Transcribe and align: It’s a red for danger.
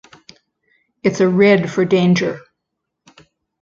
It’s 1.03 1.19
a 1.19 1.29
red 1.29 1.69
for 1.69 1.85
danger. 1.85 2.39